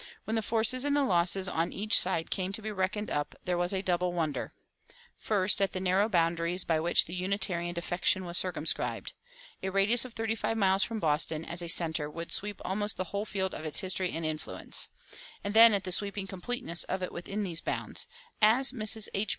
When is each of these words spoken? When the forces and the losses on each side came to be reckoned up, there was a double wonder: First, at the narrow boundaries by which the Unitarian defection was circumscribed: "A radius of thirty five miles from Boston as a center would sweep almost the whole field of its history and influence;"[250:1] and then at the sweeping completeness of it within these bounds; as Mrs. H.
When 0.23 0.35
the 0.35 0.41
forces 0.41 0.83
and 0.83 0.97
the 0.97 1.03
losses 1.03 1.47
on 1.47 1.71
each 1.71 1.95
side 1.95 2.31
came 2.31 2.51
to 2.53 2.61
be 2.63 2.71
reckoned 2.71 3.11
up, 3.11 3.35
there 3.45 3.55
was 3.55 3.71
a 3.71 3.83
double 3.83 4.11
wonder: 4.13 4.51
First, 5.15 5.61
at 5.61 5.73
the 5.73 5.79
narrow 5.79 6.09
boundaries 6.09 6.63
by 6.63 6.79
which 6.79 7.05
the 7.05 7.13
Unitarian 7.13 7.75
defection 7.75 8.25
was 8.25 8.35
circumscribed: 8.39 9.13
"A 9.61 9.69
radius 9.69 10.03
of 10.03 10.15
thirty 10.15 10.33
five 10.33 10.57
miles 10.57 10.83
from 10.83 10.99
Boston 10.99 11.45
as 11.45 11.61
a 11.61 11.69
center 11.69 12.09
would 12.09 12.31
sweep 12.31 12.59
almost 12.65 12.97
the 12.97 13.13
whole 13.13 13.25
field 13.25 13.53
of 13.53 13.63
its 13.63 13.81
history 13.81 14.11
and 14.11 14.25
influence;"[250:1] 14.25 15.19
and 15.43 15.53
then 15.53 15.71
at 15.71 15.83
the 15.83 15.91
sweeping 15.91 16.25
completeness 16.25 16.83
of 16.85 17.03
it 17.03 17.11
within 17.11 17.43
these 17.43 17.61
bounds; 17.61 18.07
as 18.41 18.71
Mrs. 18.71 19.07
H. 19.13 19.29